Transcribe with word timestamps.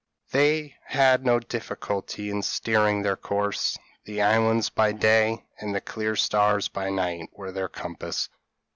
p> 0.31 0.35
They 0.39 0.75
had 0.87 1.23
no 1.27 1.37
difficulty 1.39 2.31
in 2.31 2.41
steering 2.41 3.03
their 3.03 3.15
course; 3.15 3.77
the 4.05 4.19
islands 4.19 4.67
by 4.71 4.93
day, 4.93 5.45
and 5.59 5.75
the 5.75 5.79
clear 5.81 6.15
stars 6.15 6.67
by 6.67 6.89
night, 6.89 7.29
were 7.33 7.51
their 7.51 7.69
compass. 7.69 8.27